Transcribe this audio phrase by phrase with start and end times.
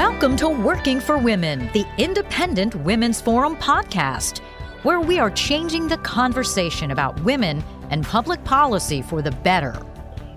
[0.00, 4.38] Welcome to Working for Women, the Independent Women's Forum podcast,
[4.82, 9.74] where we are changing the conversation about women and public policy for the better.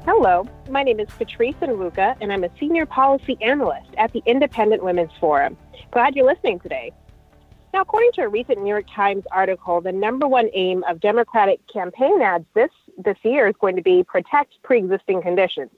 [0.04, 4.84] Hello, my name is Patrice Onwuka, and I'm a senior policy analyst at the Independent
[4.84, 5.56] Women's Forum.
[5.92, 6.92] Glad you're listening today.
[7.74, 11.62] Now, according to a recent New York Times article, the number one aim of Democratic
[11.72, 15.72] campaign ads this, this year is going to be protect pre existing conditions.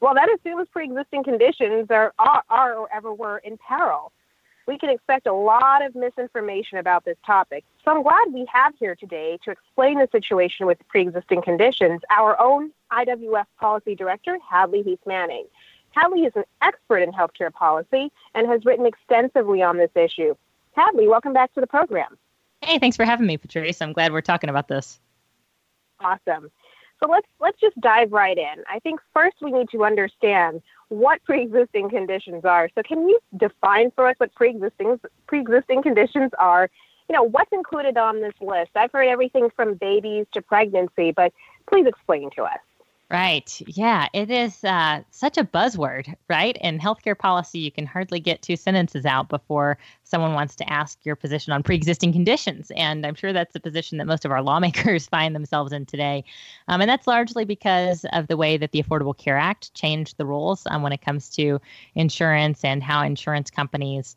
[0.00, 4.12] Well, that assumes pre existing conditions are, are, are or ever were in peril.
[4.66, 7.64] We can expect a lot of misinformation about this topic.
[7.84, 12.02] So I'm glad we have here today to explain the situation with pre existing conditions
[12.10, 15.46] our own IWF Policy Director, Hadley Heath Manning.
[15.92, 20.34] Hadley is an expert in healthcare policy and has written extensively on this issue.
[20.72, 22.16] Hadley, welcome back to the program.
[22.60, 23.80] Hey, thanks for having me, Patrice.
[23.80, 25.00] I'm glad we're talking about this.
[26.00, 26.50] Awesome.
[27.00, 28.64] So let's let's just dive right in.
[28.68, 32.68] I think first we need to understand what pre-existing conditions are.
[32.74, 36.70] So can you define for us what pre-existing pre-existing conditions are?
[37.08, 38.70] You know, what's included on this list?
[38.74, 41.32] I've heard everything from babies to pregnancy, but
[41.70, 42.58] please explain to us.
[43.10, 43.62] Right.
[43.66, 46.58] Yeah, it is uh, such a buzzword, right?
[46.60, 50.98] In healthcare policy, you can hardly get two sentences out before someone wants to ask
[51.06, 52.70] your position on pre existing conditions.
[52.76, 56.22] And I'm sure that's the position that most of our lawmakers find themselves in today.
[56.68, 60.26] Um, and that's largely because of the way that the Affordable Care Act changed the
[60.26, 61.62] rules um, when it comes to
[61.94, 64.16] insurance and how insurance companies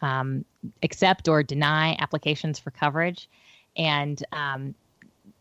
[0.00, 0.44] um,
[0.84, 3.28] accept or deny applications for coverage.
[3.76, 4.76] And um,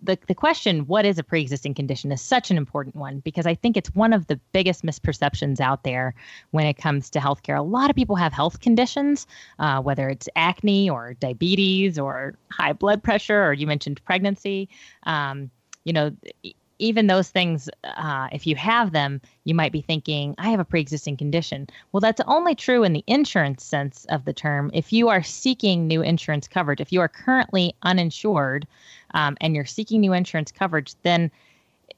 [0.08, 3.46] the, the question, what is a pre existing condition, is such an important one because
[3.46, 6.16] I think it's one of the biggest misperceptions out there
[6.52, 7.58] when it comes to healthcare.
[7.58, 9.28] A lot of people have health conditions,
[9.60, 14.70] uh, whether it's acne or diabetes or high blood pressure, or you mentioned pregnancy.
[15.04, 15.52] Um,
[15.84, 16.16] you know,
[16.80, 20.66] even those things, uh, if you have them, you might be thinking, I have a
[20.66, 21.68] pre existing condition.
[21.92, 24.70] Well, that's only true in the insurance sense of the term.
[24.74, 28.68] If you are seeking new insurance coverage, if you are currently uninsured
[29.14, 31.32] um, and you're seeking new insurance coverage, then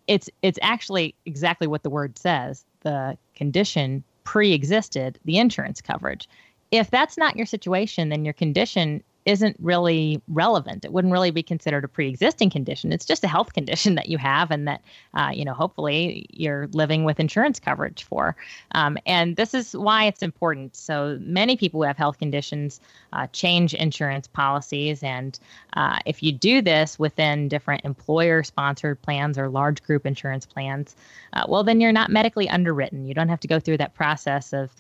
[0.08, 2.66] it's it's actually exactly what the word says.
[2.82, 6.30] The condition pre existed the insurance coverage.
[6.72, 10.86] If that's not your situation, then your condition isn't really relevant.
[10.86, 12.92] It wouldn't really be considered a pre-existing condition.
[12.92, 14.82] It's just a health condition that you have, and that
[15.14, 18.36] uh, you know hopefully you're living with insurance coverage for.
[18.72, 20.76] Um, and this is why it's important.
[20.76, 22.80] So many people who have health conditions
[23.14, 25.40] uh, change insurance policies, and
[25.74, 30.96] uh, if you do this within different employer-sponsored plans or large group insurance plans,
[31.34, 33.06] uh, well then you're not medically underwritten.
[33.06, 34.72] You don't have to go through that process of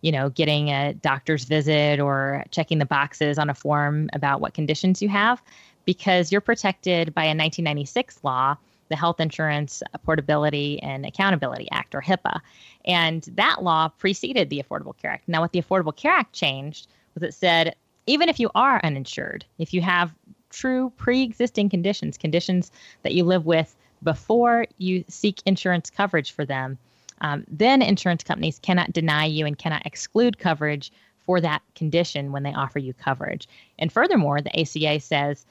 [0.00, 4.54] you know, getting a doctor's visit or checking the boxes on a form about what
[4.54, 5.42] conditions you have
[5.84, 8.56] because you're protected by a 1996 law,
[8.88, 12.40] the Health Insurance Portability and Accountability Act, or HIPAA.
[12.84, 15.28] And that law preceded the Affordable Care Act.
[15.28, 17.74] Now, what the Affordable Care Act changed was it said
[18.06, 20.14] even if you are uninsured, if you have
[20.50, 22.72] true pre existing conditions, conditions
[23.02, 26.78] that you live with before you seek insurance coverage for them,
[27.20, 32.42] um, then insurance companies cannot deny you and cannot exclude coverage for that condition when
[32.42, 33.48] they offer you coverage.
[33.78, 35.44] And furthermore, the ACA says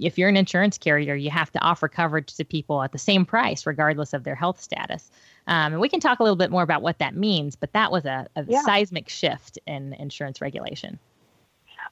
[0.00, 3.24] if you're an insurance carrier, you have to offer coverage to people at the same
[3.24, 5.10] price, regardless of their health status.
[5.46, 7.90] Um, and we can talk a little bit more about what that means, but that
[7.90, 8.62] was a, a yeah.
[8.62, 10.98] seismic shift in insurance regulation.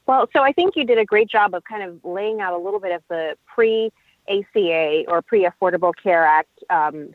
[0.06, 2.58] Well, so I think you did a great job of kind of laying out a
[2.58, 3.92] little bit of the pre
[4.28, 7.10] ACA or pre Affordable Care Act um,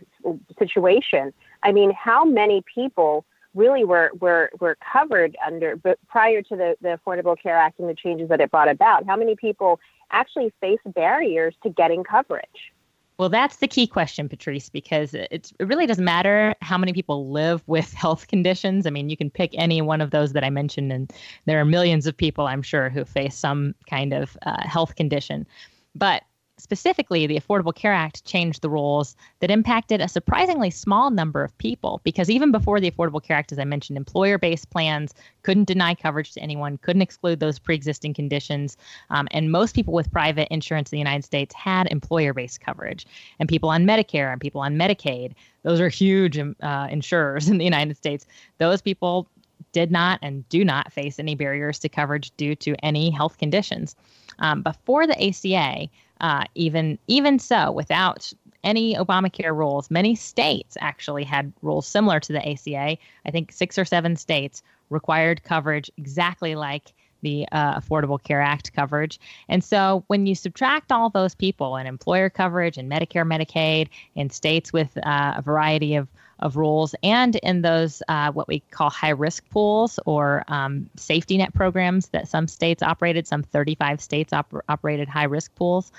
[0.59, 1.33] situation.
[1.65, 6.75] I mean, how many people really were, were, were covered under, but prior to the,
[6.81, 9.79] the Affordable Care Act and the changes that it brought about, how many people
[10.11, 12.71] actually face barriers to getting coverage?
[13.17, 17.63] Well, that's the key question, Patrice, because it really doesn't matter how many people live
[17.65, 18.85] with health conditions.
[18.85, 21.11] I mean, you can pick any one of those that I mentioned, and
[21.45, 25.47] there are millions of people, I'm sure, who face some kind of uh, health condition.
[25.95, 26.23] But
[26.65, 31.55] specifically, the Affordable Care Act changed the rules that impacted a surprisingly small number of
[31.59, 35.13] people because even before the Affordable Care Act, as I mentioned, employer based plans
[35.43, 38.77] couldn't deny coverage to anyone, couldn't exclude those pre existing conditions.
[39.11, 43.05] Um, and most people with private insurance in the United States had employer based coverage.
[43.39, 47.59] And people on Medicare and people on Medicaid, those are huge um, uh, insurers in
[47.59, 48.25] the United States.
[48.57, 49.29] Those people
[49.71, 53.95] did not and do not face any barriers to coverage due to any health conditions.
[54.39, 55.89] Um, before the ACA,
[56.21, 58.31] uh, even even so, without
[58.63, 62.97] any Obamacare rules, many states actually had rules similar to the ACA.
[63.25, 68.73] I think six or seven states required coverage exactly like the uh, Affordable Care Act
[68.73, 69.19] coverage.
[69.49, 74.29] And so when you subtract all those people and employer coverage and Medicare, Medicaid, in
[74.29, 76.07] states with uh, a variety of
[76.39, 81.37] of rules and in those uh, what we call high risk pools or um, safety
[81.37, 85.91] net programs that some states operated, some 35 states op- operated high risk pools,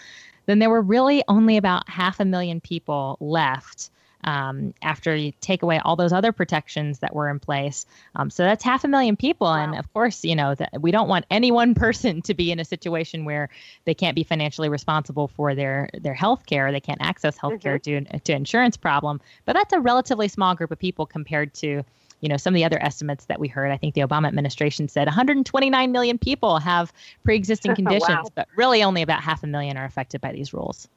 [0.46, 3.90] then there were really only about half a million people left
[4.24, 7.86] um, after you take away all those other protections that were in place.
[8.14, 9.46] Um, so that's half a million people.
[9.46, 9.62] Wow.
[9.62, 12.58] And of course, you know, that we don't want any one person to be in
[12.58, 13.48] a situation where
[13.84, 16.72] they can't be financially responsible for their, their health care.
[16.72, 18.04] They can't access health care mm-hmm.
[18.04, 19.20] to, to insurance problem.
[19.44, 21.84] But that's a relatively small group of people compared to
[22.20, 24.88] you know some of the other estimates that we heard i think the obama administration
[24.88, 26.90] said 129 million people have
[27.24, 28.24] pre-existing conditions wow.
[28.34, 30.88] but really only about half a million are affected by these rules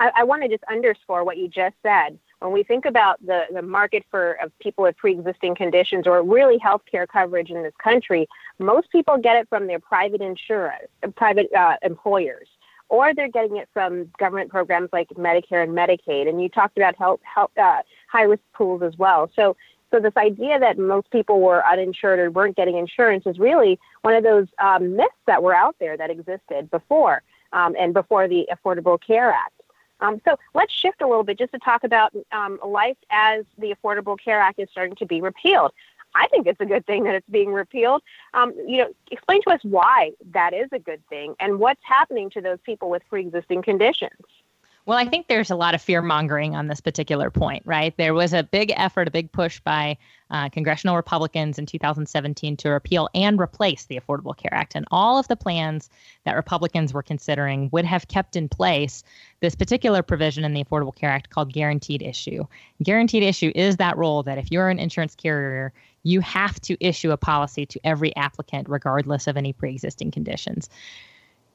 [0.00, 3.44] I, I want to just underscore what you just said when we think about the,
[3.52, 8.28] the market for of people with pre-existing conditions or really healthcare coverage in this country,
[8.58, 12.48] most people get it from their private insurers, private uh, employers,
[12.88, 16.28] or they're getting it from government programs like Medicare and Medicaid.
[16.28, 19.30] And you talked about health, health uh, high risk pools as well.
[19.34, 19.56] So,
[19.90, 24.14] so this idea that most people were uninsured or weren't getting insurance is really one
[24.14, 28.46] of those um, myths that were out there that existed before um, and before the
[28.52, 29.57] Affordable Care Act.
[30.00, 33.74] Um, so let's shift a little bit just to talk about um, life as the
[33.74, 35.72] Affordable Care Act is starting to be repealed.
[36.14, 38.02] I think it's a good thing that it's being repealed.
[38.34, 42.30] Um, you know, explain to us why that is a good thing and what's happening
[42.30, 44.18] to those people with pre-existing conditions.
[44.88, 47.94] Well, I think there's a lot of fear mongering on this particular point, right?
[47.98, 49.98] There was a big effort, a big push by
[50.30, 54.74] uh, congressional Republicans in 2017 to repeal and replace the Affordable Care Act.
[54.74, 55.90] And all of the plans
[56.24, 59.04] that Republicans were considering would have kept in place
[59.40, 62.46] this particular provision in the Affordable Care Act called guaranteed issue.
[62.82, 65.70] Guaranteed issue is that rule that if you're an insurance carrier,
[66.02, 70.70] you have to issue a policy to every applicant, regardless of any pre existing conditions.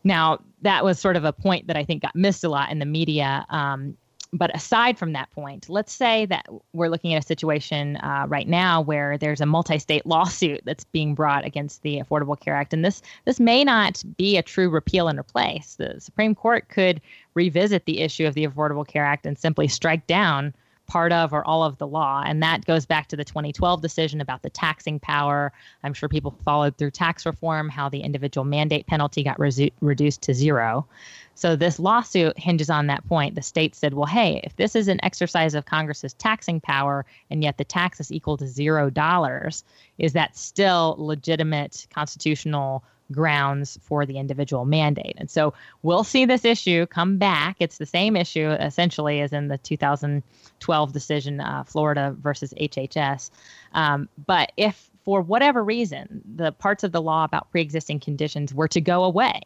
[0.04, 2.80] Now, that was sort of a point that I think got missed a lot in
[2.80, 3.46] the media.
[3.50, 3.98] Um,
[4.34, 8.48] but aside from that point, let's say that we're looking at a situation uh, right
[8.48, 12.84] now where there's a multi-state lawsuit that's being brought against the Affordable Care Act, and
[12.84, 15.76] this this may not be a true repeal and replace.
[15.76, 17.00] The Supreme Court could
[17.36, 20.54] revisit the issue of the Affordable Care Act and simply strike down
[20.88, 22.24] part of or all of the law.
[22.26, 25.52] And that goes back to the 2012 decision about the taxing power.
[25.84, 30.22] I'm sure people followed through tax reform, how the individual mandate penalty got resu- reduced
[30.24, 30.86] to zero.
[31.36, 33.36] So this lawsuit hinges on that point.
[33.36, 37.44] The state said, well, hey, if this is an exercise of Congress's taxing power and
[37.44, 39.64] yet the tax is equal to zero dollars,
[39.98, 42.84] is that still legitimate constitutional
[43.14, 45.16] grounds for the individual mandate.
[45.18, 47.58] And so we'll see this issue come back.
[47.60, 53.32] It's the same issue essentially as in the 2012 decision, uh, Florida versus HHS.
[53.74, 58.54] Um, but if for whatever reason the parts of the law about pre existing conditions
[58.54, 59.42] were to go away,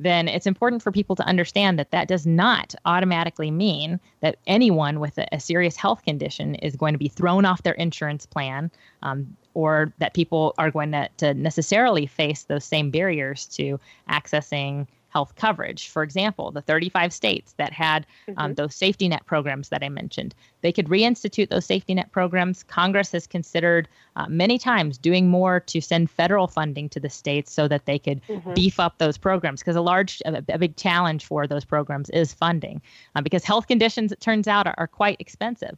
[0.00, 4.98] then it's important for people to understand that that does not automatically mean that anyone
[4.98, 8.70] with a, a serious health condition is going to be thrown off their insurance plan
[9.02, 14.86] um, or that people are going to, to necessarily face those same barriers to accessing
[15.10, 15.88] health coverage.
[15.88, 18.54] For example, the 35 states that had um, mm-hmm.
[18.54, 22.62] those safety net programs that I mentioned, they could reinstitute those safety net programs.
[22.62, 27.52] Congress has considered uh, many times doing more to send federal funding to the states
[27.52, 28.54] so that they could mm-hmm.
[28.54, 32.32] beef up those programs because a large, a, a, big challenge for those programs is
[32.32, 32.80] funding
[33.16, 35.76] uh, because health conditions, it turns out, are, are quite expensive.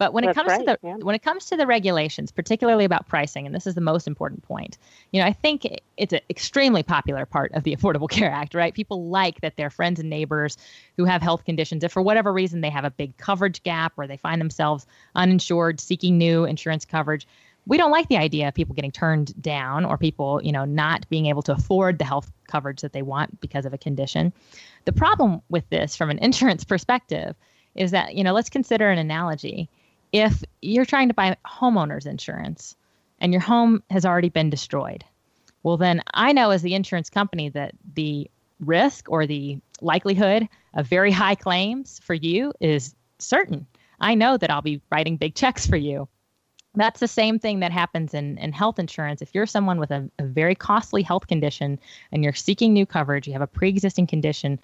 [0.00, 0.96] But when That's it comes right, to the yeah.
[0.96, 4.42] when it comes to the regulations, particularly about pricing, and this is the most important
[4.42, 4.78] point,
[5.12, 5.66] you know, I think
[5.98, 8.72] it's an extremely popular part of the Affordable Care Act, right?
[8.72, 10.56] People like that their friends and neighbors
[10.96, 14.06] who have health conditions, if for whatever reason they have a big coverage gap or
[14.06, 17.26] they find themselves uninsured, seeking new insurance coverage,
[17.66, 21.06] we don't like the idea of people getting turned down or people, you know, not
[21.10, 24.32] being able to afford the health coverage that they want because of a condition.
[24.86, 27.36] The problem with this from an insurance perspective
[27.74, 29.68] is that, you know, let's consider an analogy
[30.12, 32.76] if you're trying to buy homeowners insurance
[33.20, 35.04] and your home has already been destroyed,
[35.62, 40.86] well, then I know as the insurance company that the risk or the likelihood of
[40.86, 43.66] very high claims for you is certain.
[44.00, 46.08] I know that I'll be writing big checks for you.
[46.74, 49.20] That's the same thing that happens in, in health insurance.
[49.20, 51.80] If you're someone with a, a very costly health condition
[52.12, 54.58] and you're seeking new coverage, you have a pre existing condition,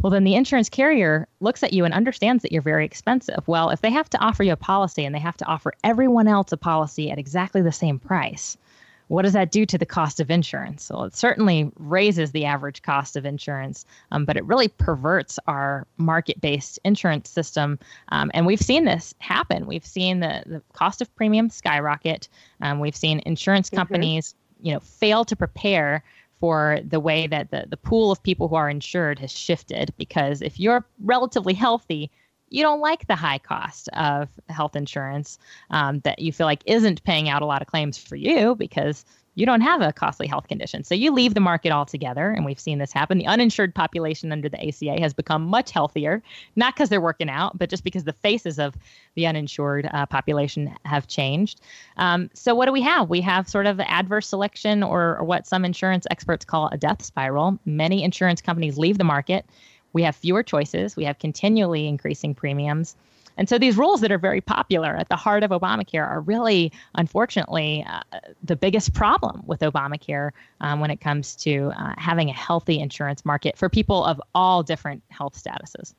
[0.00, 3.46] well, then the insurance carrier looks at you and understands that you're very expensive.
[3.46, 6.28] Well, if they have to offer you a policy and they have to offer everyone
[6.28, 8.56] else a policy at exactly the same price,
[9.08, 10.90] what does that do to the cost of insurance?
[10.90, 15.86] Well, it certainly raises the average cost of insurance, um, but it really perverts our
[15.98, 17.78] market based insurance system.
[18.08, 19.66] Um, and we've seen this happen.
[19.66, 22.28] We've seen the, the cost of premium skyrocket.
[22.60, 24.66] Um, we've seen insurance companies, mm-hmm.
[24.66, 26.02] you know, fail to prepare
[26.44, 29.94] for the way that the, the pool of people who are insured has shifted.
[29.96, 32.10] Because if you're relatively healthy,
[32.50, 35.38] you don't like the high cost of health insurance
[35.70, 39.06] um, that you feel like isn't paying out a lot of claims for you because
[39.34, 40.84] you don't have a costly health condition.
[40.84, 42.30] So you leave the market altogether.
[42.30, 43.18] And we've seen this happen.
[43.18, 46.22] The uninsured population under the ACA has become much healthier,
[46.56, 48.74] not because they're working out, but just because the faces of
[49.14, 51.60] the uninsured uh, population have changed.
[51.96, 53.10] Um, so what do we have?
[53.10, 57.02] We have sort of adverse selection or, or what some insurance experts call a death
[57.02, 57.58] spiral.
[57.64, 59.46] Many insurance companies leave the market
[59.94, 60.96] we have fewer choices.
[60.96, 62.96] We have continually increasing premiums.
[63.36, 66.72] And so these rules that are very popular at the heart of Obamacare are really,
[66.94, 68.02] unfortunately, uh,
[68.42, 73.24] the biggest problem with Obamacare um, when it comes to uh, having a healthy insurance
[73.24, 75.94] market for people of all different health statuses.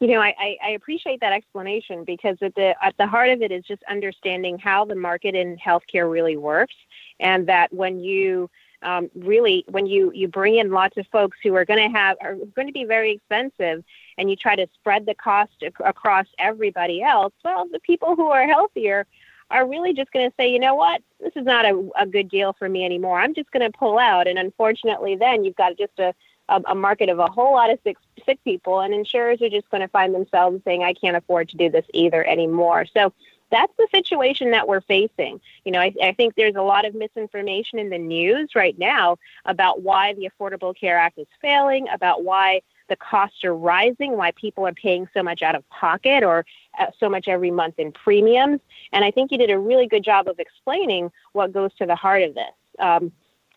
[0.00, 3.52] You know, I, I appreciate that explanation because at the at the heart of it
[3.52, 6.74] is just understanding how the market in healthcare really works,
[7.18, 8.48] and that when you
[8.82, 12.16] um, really when you you bring in lots of folks who are going to have
[12.22, 13.84] are going to be very expensive
[14.20, 18.28] and you try to spread the cost ac- across everybody else well the people who
[18.28, 19.06] are healthier
[19.50, 21.02] are really just going to say you know what?
[21.18, 23.18] This is not a, a good deal for me anymore.
[23.18, 24.28] I'm just going to pull out.
[24.28, 26.14] And unfortunately then you've got just a
[26.50, 27.96] a, a market of a whole lot of sick,
[28.26, 31.56] sick people and insurers are just going to find themselves saying i can't afford to
[31.56, 32.86] do this either anymore.
[32.92, 33.12] So
[33.50, 35.40] that's the situation that we're facing.
[35.64, 39.18] You know, I, I, think there's a lot of misinformation in the news right now
[39.44, 44.32] about why the Affordable Care Act is failing, about why the costs are rising, why
[44.32, 46.44] people are paying so much out of pocket or
[46.78, 48.60] uh, so much every month in premiums.
[48.92, 51.96] And I think you did a really good job of explaining what goes to the
[51.96, 52.50] heart of this.
[52.78, 53.12] Um,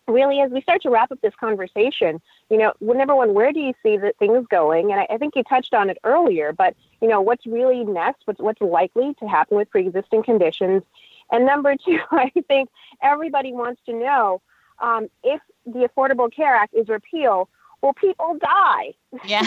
[0.06, 2.20] really, as we start to wrap up this conversation,
[2.50, 4.92] you know, number one, where do you see the things going?
[4.92, 8.22] And I, I think you touched on it earlier, but you know, what's really next?
[8.26, 10.82] What's what's likely to happen with pre-existing conditions?
[11.30, 12.68] And number two, I think
[13.02, 14.42] everybody wants to know
[14.78, 17.48] um, if the Affordable Care Act is repealed,
[17.82, 18.94] will people die?
[19.26, 19.42] yeah,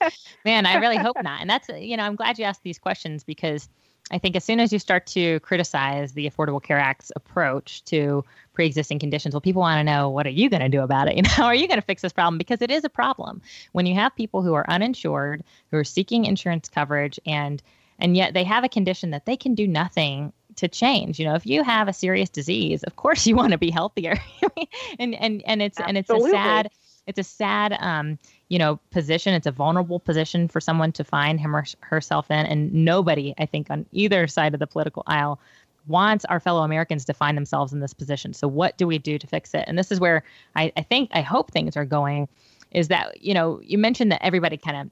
[0.44, 1.40] man, I really hope not.
[1.40, 3.68] And that's you know, I'm glad you asked these questions because
[4.10, 8.22] I think as soon as you start to criticize the Affordable Care Act's approach to
[8.52, 11.16] pre-existing conditions, well, people want to know what are you going to do about it?
[11.16, 12.36] You know, are you going to fix this problem?
[12.36, 13.40] Because it is a problem
[13.72, 17.62] when you have people who are uninsured, who are seeking insurance coverage, and
[17.98, 21.18] and yet they have a condition that they can do nothing to change.
[21.18, 24.18] You know, if you have a serious disease, of course you want to be healthier,
[24.98, 25.88] and and and it's Absolutely.
[25.88, 26.70] and it's a sad
[27.06, 28.18] it's a sad um,
[28.48, 29.34] you know position.
[29.34, 32.46] It's a vulnerable position for someone to find him or herself in.
[32.46, 35.40] And nobody i think on either side of the political aisle
[35.86, 38.32] wants our fellow americans to find themselves in this position.
[38.32, 39.64] So what do we do to fix it?
[39.66, 40.22] And this is where
[40.56, 42.28] i, I think i hope things are going
[42.70, 44.90] is that you know you mentioned that everybody kind of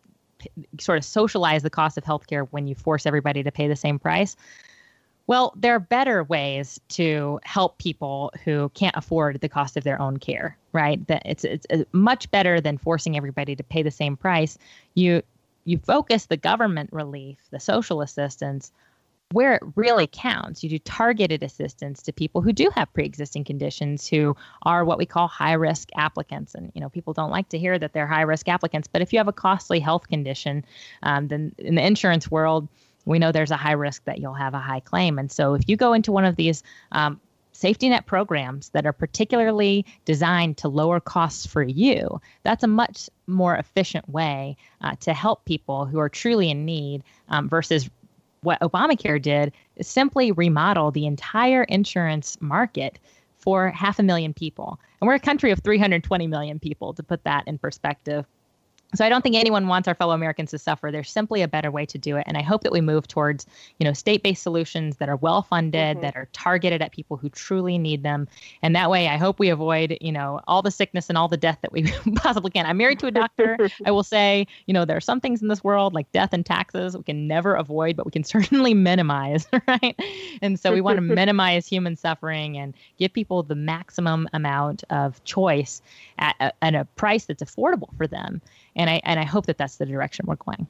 [0.80, 3.98] sort of socialize the cost of healthcare when you force everybody to pay the same
[3.98, 4.36] price
[5.26, 10.00] well, there are better ways to help people who can't afford the cost of their
[10.00, 11.06] own care, right?
[11.06, 14.58] That it's it's much better than forcing everybody to pay the same price.
[14.94, 15.22] You
[15.64, 18.72] you focus the government relief, the social assistance
[19.32, 20.62] where it really counts.
[20.62, 25.06] You do targeted assistance to people who do have pre-existing conditions who are what we
[25.06, 26.54] call high-risk applicants.
[26.54, 29.18] And you know, people don't like to hear that they're high-risk applicants, but if you
[29.18, 30.64] have a costly health condition,
[31.02, 32.68] um, then in the insurance world,
[33.04, 35.18] we know there's a high risk that you'll have a high claim.
[35.18, 37.20] And so if you go into one of these um,
[37.52, 43.08] safety net programs that are particularly designed to lower costs for you, that's a much
[43.26, 47.88] more efficient way uh, to help people who are truly in need um, versus
[48.42, 52.98] what Obamacare did is simply remodel the entire insurance market
[53.38, 54.78] for half a million people.
[55.00, 58.24] And we're a country of 320 million people, to put that in perspective.
[58.94, 60.90] So I don't think anyone wants our fellow Americans to suffer.
[60.90, 63.46] There's simply a better way to do it, and I hope that we move towards,
[63.78, 66.02] you know, state-based solutions that are well-funded, mm-hmm.
[66.02, 68.28] that are targeted at people who truly need them,
[68.62, 71.36] and that way, I hope we avoid, you know, all the sickness and all the
[71.36, 72.66] death that we possibly can.
[72.66, 73.70] I'm married to a doctor.
[73.86, 76.44] I will say, you know, there are some things in this world like death and
[76.44, 79.98] taxes we can never avoid, but we can certainly minimize, right?
[80.42, 85.22] And so we want to minimize human suffering and give people the maximum amount of
[85.24, 85.80] choice
[86.18, 88.42] at a, at a price that's affordable for them
[88.76, 90.66] and I and I hope that that's the direction we're going.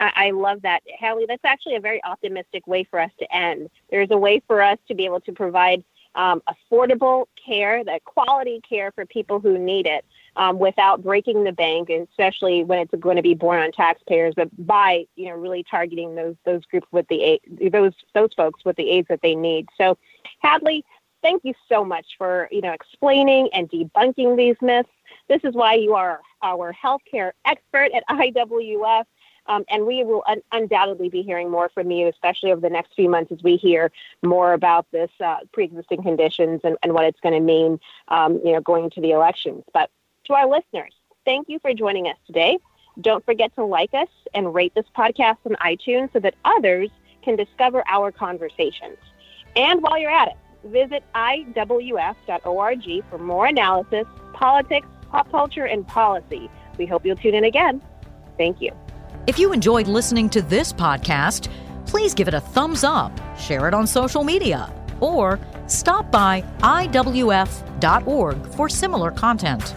[0.00, 1.26] I love that, Hallie.
[1.28, 3.68] That's actually a very optimistic way for us to end.
[3.90, 8.60] There's a way for us to be able to provide um, affordable care, that quality
[8.68, 10.04] care for people who need it,
[10.36, 14.48] um, without breaking the bank, especially when it's going to be borne on taxpayers, but
[14.66, 17.40] by you know really targeting those those groups with the
[17.70, 19.68] those those folks with the aids that they need.
[19.76, 19.98] So,
[20.38, 20.84] Hadley,
[21.22, 24.88] thank you so much for you know explaining and debunking these myths.
[25.30, 29.04] This is why you are our healthcare expert at IWF.
[29.46, 32.94] Um, and we will un- undoubtedly be hearing more from you, especially over the next
[32.94, 33.92] few months as we hear
[34.24, 38.52] more about this uh, pre-existing conditions and, and what it's going to mean, um, you
[38.52, 39.62] know, going into the elections.
[39.72, 39.88] But
[40.24, 40.92] to our listeners,
[41.24, 42.58] thank you for joining us today.
[43.00, 46.90] Don't forget to like us and rate this podcast on iTunes so that others
[47.22, 48.98] can discover our conversations.
[49.54, 56.50] And while you're at it, visit iwf.org for more analysis, politics, pop culture, and policy.
[56.78, 57.82] We hope you'll tune in again.
[58.38, 58.72] Thank you.
[59.26, 61.50] If you enjoyed listening to this podcast,
[61.86, 68.46] please give it a thumbs up, share it on social media, or stop by iwf.org
[68.46, 69.74] for similar content.